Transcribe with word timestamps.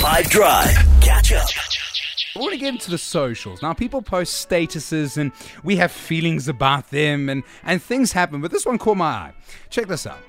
5 0.00 0.30
Drive. 0.30 0.70
Catch 1.02 1.32
up. 1.32 1.46
I 2.34 2.38
want 2.38 2.52
to 2.54 2.58
get 2.58 2.72
into 2.72 2.90
the 2.90 2.96
socials. 2.96 3.60
Now, 3.60 3.74
people 3.74 4.00
post 4.00 4.48
statuses 4.48 5.18
and 5.18 5.30
we 5.62 5.76
have 5.76 5.92
feelings 5.92 6.48
about 6.48 6.88
them 6.88 7.28
and, 7.28 7.42
and 7.64 7.82
things 7.82 8.12
happen, 8.12 8.40
but 8.40 8.50
this 8.50 8.64
one 8.64 8.78
caught 8.78 8.96
my 8.96 9.04
eye. 9.04 9.32
Check 9.68 9.88
this 9.88 10.06
out. 10.06 10.20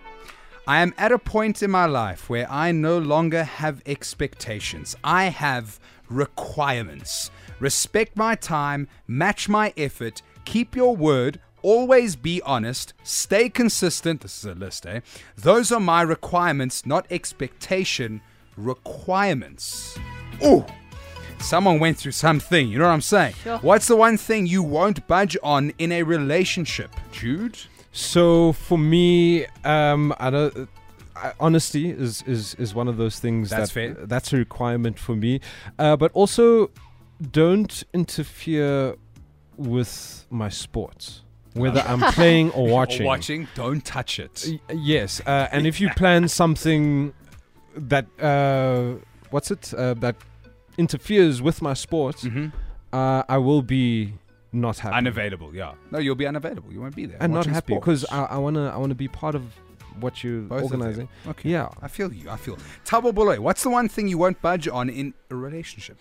I 0.68 0.82
am 0.82 0.94
at 0.98 1.14
a 1.14 1.18
point 1.18 1.64
in 1.64 1.72
my 1.72 1.86
life 1.86 2.30
where 2.30 2.52
I 2.52 2.74
no 2.74 2.98
longer 2.98 3.46
have 3.46 3.82
expectations. 3.86 4.98
I 5.06 5.26
have 5.26 5.80
requirements. 6.10 7.32
Respect 7.62 8.18
my 8.18 8.36
time, 8.36 8.90
match 9.08 9.48
my 9.48 9.74
effort, 9.78 10.22
keep 10.44 10.76
your 10.76 10.98
word, 10.98 11.40
always 11.62 12.18
be 12.18 12.42
honest, 12.42 12.94
stay 13.04 13.48
consistent. 13.48 14.20
This 14.20 14.40
is 14.40 14.46
a 14.46 14.54
list, 14.54 14.86
eh? 14.86 15.00
Those 15.38 15.72
are 15.72 15.80
my 15.80 16.02
requirements, 16.02 16.86
not 16.86 17.06
expectation. 17.10 18.20
Requirements. 18.58 19.98
Ooh. 20.46 20.66
Someone 21.40 21.80
went 21.80 21.98
through 21.98 22.12
something, 22.12 22.68
you 22.68 22.78
know 22.78 22.86
what 22.86 22.92
I'm 22.92 23.02
saying? 23.02 23.34
Sure. 23.44 23.58
What's 23.60 23.88
the 23.88 23.96
one 23.96 24.18
thing 24.18 24.46
you 24.46 24.62
won't 24.62 25.08
budge 25.08 25.36
on 25.42 25.74
in 25.80 25.92
a 25.92 26.04
relationship? 26.04 26.92
Jude? 27.12 27.58
So 27.92 28.54
for 28.54 28.78
me, 28.78 29.48
um, 29.66 30.14
I 30.20 30.30
don't. 30.30 30.70
I, 31.16 31.34
honesty 31.40 31.90
is, 31.90 32.24
is 32.28 32.56
is 32.56 32.74
one 32.76 32.88
of 32.88 32.98
those 32.98 33.20
things 33.20 33.50
That's 33.50 33.74
that 33.74 33.74
fair. 33.74 34.06
that's 34.06 34.32
a 34.34 34.38
requirement 34.38 34.98
for 35.00 35.16
me. 35.16 35.42
Uh, 35.80 35.96
but 35.98 36.12
also, 36.14 36.70
don't 37.32 37.84
interfere 37.94 38.96
with 39.58 40.26
my 40.30 40.48
sports, 40.50 41.22
whether 41.54 41.82
I'm 41.82 42.00
playing 42.14 42.52
or 42.52 42.68
watching. 42.70 43.02
Or 43.04 43.08
watching, 43.08 43.48
don't 43.56 43.84
touch 43.84 44.20
it. 44.20 44.46
Y- 44.48 44.60
Yes, 44.74 45.22
uh, 45.26 45.48
and 45.52 45.68
if 45.68 45.82
you 45.82 45.90
plan 45.90 46.28
something 46.28 47.14
that 47.76 48.06
uh, 48.20 48.96
what's 49.30 49.52
it 49.52 49.74
uh, 49.74 49.94
that 49.96 50.16
interferes 50.78 51.42
with 51.42 51.62
my 51.62 51.74
sport, 51.74 52.18
Mm-hmm. 52.18 52.48
uh, 52.94 53.24
I 53.28 53.38
will 53.38 53.62
be 53.62 54.14
not 54.54 54.80
happy 54.80 54.96
Unavailable, 54.96 55.56
yeah. 55.56 55.74
No, 55.92 56.00
you'll 56.00 56.16
be 56.16 56.28
unavailable. 56.28 56.72
You 56.74 56.82
won't 56.82 56.96
be 56.96 57.06
there. 57.06 57.18
and 57.22 57.34
not 57.34 57.46
happy 57.46 57.76
because 57.76 58.06
I, 58.12 58.24
I 58.26 58.38
wanna 58.38 58.70
I 58.70 58.78
wanna 58.78 58.96
be 58.96 59.08
part 59.08 59.36
of 59.36 59.44
what 60.00 60.24
you're 60.24 60.42
Both 60.42 60.64
organizing. 60.64 61.10
Okay. 61.28 61.50
Yeah. 61.50 61.70
I 61.82 61.88
feel 61.88 62.12
you. 62.14 62.30
I 62.30 62.38
feel. 62.38 62.58
Thabo 62.86 63.14
Boloy, 63.14 63.40
what's 63.40 63.64
the 63.64 63.70
one 63.70 63.88
thing 63.90 64.08
you 64.08 64.18
won't 64.18 64.42
budge 64.42 64.68
on 64.68 64.90
in 64.90 65.14
a 65.30 65.36
relationship? 65.36 65.98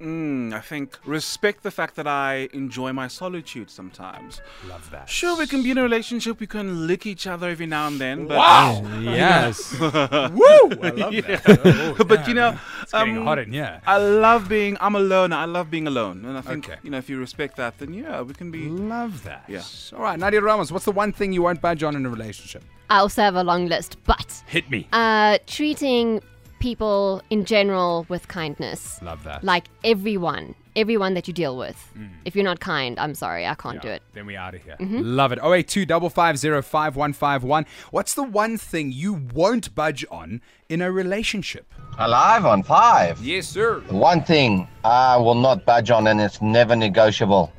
Mm, 0.00 0.52
I 0.52 0.60
think 0.60 0.98
respect 1.06 1.62
the 1.62 1.70
fact 1.70 1.94
that 1.96 2.06
I 2.06 2.48
enjoy 2.52 2.92
my 2.92 3.06
solitude 3.08 3.70
sometimes. 3.70 4.40
Love 4.68 4.90
that. 4.90 5.08
Sure, 5.08 5.36
we 5.38 5.46
can 5.46 5.62
be 5.62 5.70
in 5.70 5.78
a 5.78 5.82
relationship, 5.82 6.40
we 6.40 6.46
can 6.46 6.86
lick 6.86 7.06
each 7.06 7.26
other 7.26 7.48
every 7.48 7.66
now 7.66 7.86
and 7.86 8.00
then, 8.00 8.26
but 8.26 8.36
wow! 8.38 8.82
Yes. 9.00 9.72
Woo! 9.80 9.88
I 9.90 10.90
love 10.90 11.14
that. 11.14 11.94
Oh, 12.00 12.04
but 12.04 12.26
you 12.26 12.34
know, 12.34 12.58
it's 12.82 12.92
getting 12.92 13.18
um, 13.18 13.24
hot 13.24 13.38
in 13.38 13.52
here. 13.52 13.80
I 13.86 13.98
love 13.98 14.48
being. 14.48 14.76
I'm 14.80 14.94
alone. 14.96 15.32
I 15.32 15.44
love 15.44 15.70
being 15.70 15.86
alone, 15.86 16.24
and 16.24 16.36
I 16.36 16.40
think 16.40 16.68
Okay. 16.68 16.78
you 16.82 16.90
know 16.90 16.98
if 16.98 17.08
you 17.08 17.18
respect 17.18 17.56
that, 17.56 17.78
then 17.78 17.94
yeah, 17.94 18.20
we 18.22 18.34
can 18.34 18.50
be. 18.50 18.68
Love 18.68 19.22
that. 19.24 19.44
Yeah. 19.48 19.62
All 19.96 20.02
right, 20.02 20.18
Nadia 20.18 20.40
Ramos, 20.40 20.72
what's 20.72 20.84
the 20.84 20.92
one 20.92 21.12
thing 21.12 21.32
you 21.32 21.42
won't 21.42 21.60
budge 21.60 21.82
on 21.82 21.94
in 21.96 22.04
a 22.04 22.10
relationship? 22.10 22.64
I 22.90 22.98
also 22.98 23.22
have 23.22 23.36
a 23.36 23.44
long 23.44 23.66
list, 23.66 23.96
but 24.04 24.42
Hit 24.46 24.68
me. 24.70 24.86
uh, 24.92 25.38
treating 25.46 26.20
people 26.64 27.20
in 27.28 27.44
general 27.44 28.06
with 28.08 28.26
kindness. 28.28 28.98
Love 29.02 29.22
that. 29.24 29.44
Like 29.44 29.66
everyone, 29.84 30.54
everyone 30.74 31.12
that 31.12 31.28
you 31.28 31.34
deal 31.34 31.58
with. 31.58 31.76
Mm. 31.94 32.08
If 32.24 32.34
you're 32.34 32.44
not 32.52 32.60
kind, 32.60 32.98
I'm 32.98 33.14
sorry, 33.14 33.46
I 33.46 33.54
can't 33.54 33.82
do 33.82 33.88
it. 33.88 34.02
Then 34.14 34.24
we 34.24 34.34
out 34.34 34.54
of 34.54 34.62
here. 34.62 34.76
Mm-hmm. 34.80 35.00
Love 35.04 35.32
it. 35.32 35.38
082 35.42 35.84
550 35.84 37.70
What's 37.90 38.14
the 38.14 38.22
one 38.22 38.56
thing 38.56 38.92
you 38.92 39.12
won't 39.34 39.74
budge 39.74 40.06
on 40.10 40.40
in 40.70 40.80
a 40.80 40.90
relationship? 40.90 41.66
Alive 41.98 42.46
on 42.46 42.62
five. 42.62 43.22
Yes, 43.22 43.46
sir. 43.46 43.80
The 43.80 43.94
One 43.94 44.22
thing 44.22 44.66
I 44.84 45.18
will 45.18 45.34
not 45.34 45.66
budge 45.66 45.90
on, 45.90 46.06
and 46.06 46.18
it's 46.18 46.40
never 46.40 46.74
negotiable, 46.74 47.52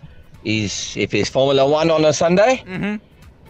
is 0.43 0.97
if 0.97 1.13
it's 1.13 1.29
Formula 1.29 1.69
One 1.69 1.91
on 1.91 2.03
a 2.05 2.11
Sunday, 2.11 2.63
mm-hmm. 2.65 2.95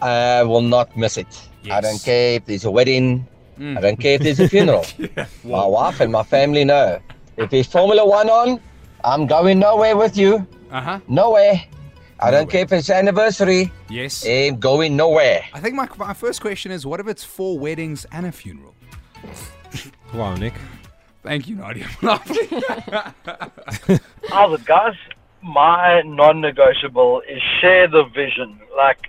I 0.04 0.44
will 0.44 0.68
not 0.76 0.98
miss 0.98 1.18
it. 1.18 1.32
I 1.64 1.68
Yes. 1.68 1.84
don't 1.86 2.04
care 2.04 2.34
if 2.36 2.46
there's 2.46 2.66
a 2.66 2.72
wedding. 2.72 3.26
I 3.60 3.82
don't 3.82 4.00
care 4.00 4.16
if 4.16 4.22
there's 4.22 4.40
a 4.40 4.50
funeral. 4.50 4.86
My 5.44 5.66
wife 5.66 6.00
and 6.02 6.12
my 6.12 6.24
family 6.24 6.66
know. 6.66 7.00
If 7.38 7.54
it's 7.54 7.68
Formula 7.70 8.06
One 8.06 8.30
on, 8.30 8.60
I'm 9.04 9.28
going 9.28 9.60
nowhere 9.60 9.96
with 9.96 10.18
you. 10.18 10.46
Uh 10.72 10.82
huh. 10.82 11.00
Nowhere. 11.08 11.62
I 12.20 12.32
don't 12.32 12.42
Nowhere. 12.42 12.46
care 12.52 12.62
if 12.64 12.72
it's 12.72 12.90
anniversary. 12.90 13.72
Yes. 13.90 14.26
I'm 14.26 14.58
going 14.60 14.96
nowhere. 14.96 15.44
I 15.54 15.60
think 15.60 15.76
my, 15.76 15.88
my 15.98 16.14
first 16.14 16.40
question 16.42 16.72
is 16.72 16.86
what 16.86 17.00
if 17.00 17.08
it's 17.08 17.24
four 17.24 17.60
weddings 17.60 18.06
and 18.12 18.26
a 18.26 18.32
funeral? 18.32 18.74
wow, 20.14 20.36
Nick. 20.36 20.54
Thank 21.24 21.48
you, 21.50 21.56
Nadia. 21.56 21.88
I'm 22.02 22.08
laughing. 22.08 22.62
How's 24.30 24.60
it, 24.60 24.66
guys? 24.66 24.94
My 25.42 26.02
non-negotiable 26.04 27.22
is 27.28 27.42
share 27.62 27.88
the 27.88 28.04
vision. 28.06 28.60
Like, 28.78 29.00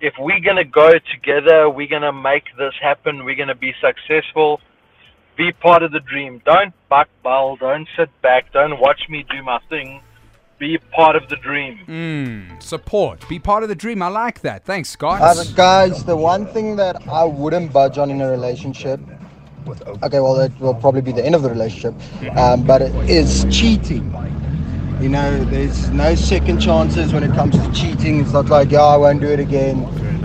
if 0.00 0.14
we're 0.18 0.40
gonna 0.40 0.64
go 0.64 0.92
together, 1.12 1.68
we're 1.70 1.88
gonna 1.88 2.12
make 2.12 2.44
this 2.58 2.74
happen. 2.80 3.24
We're 3.24 3.36
gonna 3.36 3.54
be 3.54 3.74
successful. 3.80 4.60
Be 5.36 5.50
part 5.52 5.82
of 5.82 5.92
the 5.92 6.00
dream. 6.00 6.42
Don't 6.44 6.72
buck 6.88 7.08
bowl. 7.22 7.56
Don't 7.56 7.88
sit 7.96 8.10
back. 8.22 8.52
Don't 8.52 8.78
watch 8.78 9.08
me 9.08 9.24
do 9.30 9.42
my 9.42 9.58
thing. 9.68 10.00
Be 10.58 10.78
part 10.78 11.16
of 11.16 11.28
the 11.28 11.36
dream. 11.36 11.80
Mm, 11.88 12.62
support. 12.62 13.28
Be 13.28 13.40
part 13.40 13.64
of 13.64 13.68
the 13.68 13.74
dream. 13.74 14.00
I 14.02 14.08
like 14.08 14.42
that. 14.42 14.64
Thanks, 14.64 14.90
Scott. 14.90 15.20
Uh, 15.20 15.42
guys, 15.56 16.04
the 16.04 16.16
one 16.16 16.46
thing 16.46 16.76
that 16.76 17.08
I 17.08 17.24
wouldn't 17.24 17.72
budge 17.72 17.98
on 17.98 18.10
in 18.10 18.20
a 18.20 18.30
relationship, 18.30 19.00
okay, 19.66 20.20
well, 20.20 20.34
that 20.34 20.58
will 20.60 20.74
probably 20.74 21.00
be 21.00 21.10
the 21.10 21.24
end 21.24 21.34
of 21.34 21.42
the 21.42 21.50
relationship, 21.50 21.94
um, 22.38 22.62
but 22.62 22.82
it 22.82 22.94
is 23.10 23.44
cheating. 23.50 24.12
You 25.04 25.10
know, 25.10 25.44
there's 25.44 25.90
no 25.90 26.14
second 26.14 26.60
chances 26.60 27.12
when 27.12 27.22
it 27.24 27.32
comes 27.32 27.58
to 27.58 27.72
cheating. 27.74 28.20
It's 28.20 28.32
not 28.32 28.46
like, 28.46 28.70
yeah, 28.70 28.80
I 28.80 28.96
won't 28.96 29.20
do 29.20 29.28
it 29.28 29.38
again. 29.38 29.82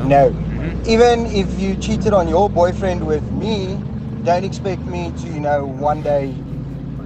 No. 0.07 0.29
Mm-hmm. 0.31 0.89
Even 0.89 1.25
if 1.25 1.59
you 1.59 1.75
cheated 1.75 2.13
on 2.13 2.29
your 2.29 2.49
boyfriend 2.49 3.05
with 3.05 3.29
me, 3.33 3.77
don't 4.23 4.45
expect 4.45 4.81
me 4.83 5.11
to, 5.17 5.27
you 5.27 5.41
know, 5.41 5.65
one 5.65 6.01
day, 6.01 6.27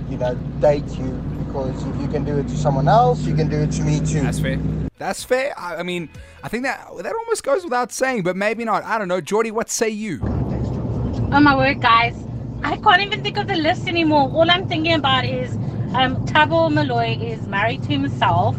you 0.07 0.17
know, 0.19 0.35
date 0.59 0.85
you. 0.99 1.13
Because 1.47 1.83
if 1.87 1.99
you 1.99 2.07
can 2.09 2.23
do 2.23 2.37
it 2.37 2.47
to 2.49 2.55
someone 2.55 2.87
else, 2.87 3.21
you 3.21 3.33
can 3.33 3.49
do 3.49 3.57
it 3.57 3.71
to 3.71 3.81
me 3.81 3.99
too. 4.01 4.21
That's 4.21 4.37
fair. 4.37 4.59
That's 4.99 5.23
fair. 5.23 5.59
I, 5.59 5.77
I 5.77 5.83
mean, 5.83 6.09
I 6.43 6.49
think 6.49 6.65
that 6.65 6.87
that 7.01 7.15
almost 7.15 7.43
goes 7.43 7.63
without 7.63 7.91
saying, 7.91 8.21
but 8.21 8.35
maybe 8.35 8.65
not. 8.65 8.83
I 8.83 8.99
don't 8.99 9.07
know. 9.07 9.19
Jordy, 9.19 9.49
what 9.49 9.71
say 9.71 9.89
you? 9.89 10.19
Oh 10.21 11.39
my 11.39 11.55
word, 11.55 11.81
guys. 11.81 12.15
I 12.63 12.77
can't 12.77 13.01
even 13.01 13.23
think 13.23 13.37
of 13.37 13.47
the 13.47 13.55
list 13.55 13.87
anymore. 13.87 14.29
All 14.31 14.51
I'm 14.51 14.69
thinking 14.69 14.93
about 14.93 15.25
is 15.25 15.57
um, 15.95 16.25
Thabo 16.27 16.71
Malloy 16.71 17.17
is 17.21 17.45
married 17.47 17.81
to 17.83 17.89
himself, 17.89 18.55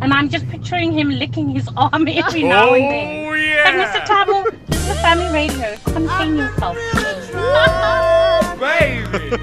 and 0.00 0.12
I'm 0.14 0.28
just 0.28 0.48
picturing 0.48 0.92
him 0.92 1.10
licking 1.10 1.50
his 1.50 1.68
arm 1.76 2.08
every 2.08 2.42
now 2.42 2.74
and 2.74 2.84
then. 2.90 3.26
Oh, 3.26 3.30
Like, 3.64 3.74
Mr. 3.88 4.00
Thabo, 4.06 4.66
this 4.66 4.80
is 4.82 4.88
a 4.90 4.94
family 4.96 5.28
radio. 5.32 5.76
Contain 5.84 6.36
yourself. 6.36 6.76
Baby. 8.58 9.36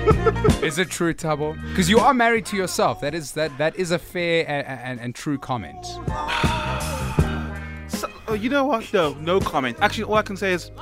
is 0.66 0.78
it 0.78 0.90
true, 0.90 1.14
Thabo? 1.14 1.56
Because 1.70 1.90
you 1.90 2.00
are 2.00 2.14
married 2.14 2.46
to 2.48 2.58
yourself. 2.58 3.02
That 3.02 3.14
is 3.16 3.32
that 3.34 3.58
that 3.58 3.76
is 3.76 3.92
a 3.92 4.00
fair 4.00 4.46
and, 4.48 4.66
and, 4.68 5.00
and 5.00 5.16
true 5.16 5.38
comment. 5.38 5.84
So, 7.90 8.08
oh, 8.28 8.34
you 8.34 8.50
know 8.50 8.66
what? 8.66 8.92
No, 8.94 9.14
no 9.16 9.40
comment. 9.40 9.78
Actually, 9.82 10.04
all 10.06 10.16
I 10.16 10.22
can 10.24 10.38
say 10.38 10.54
is 10.54 10.70